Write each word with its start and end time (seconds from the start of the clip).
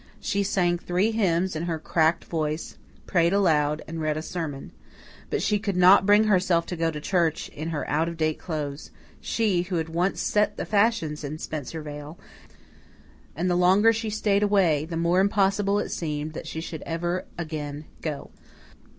She 0.19 0.41
sang 0.41 0.79
three 0.79 1.11
hymns 1.11 1.55
in 1.55 1.65
her 1.65 1.77
cracked 1.77 2.25
voice, 2.25 2.75
prayed 3.05 3.33
aloud, 3.33 3.83
and 3.87 4.01
read 4.01 4.17
a 4.17 4.23
sermon. 4.23 4.71
But 5.29 5.43
she 5.43 5.59
could 5.59 5.77
not 5.77 6.07
bring 6.07 6.23
herself 6.23 6.65
to 6.65 6.75
go 6.75 6.89
to 6.89 6.99
church 6.99 7.49
in 7.49 7.69
her 7.69 7.87
out 7.87 8.09
of 8.09 8.17
date 8.17 8.39
clothes 8.39 8.89
she, 9.19 9.61
who 9.61 9.75
had 9.75 9.89
once 9.89 10.19
set 10.19 10.57
the 10.57 10.65
fashions 10.65 11.23
in 11.23 11.37
Spencervale, 11.37 12.17
and 13.35 13.47
the 13.47 13.55
longer 13.55 13.93
she 13.93 14.09
stayed 14.09 14.41
away, 14.41 14.85
the 14.85 14.97
more 14.97 15.19
impossible 15.19 15.77
it 15.77 15.89
seemed 15.91 16.33
that 16.33 16.47
she 16.47 16.61
should 16.61 16.81
ever 16.87 17.25
again 17.37 17.85
go. 18.01 18.31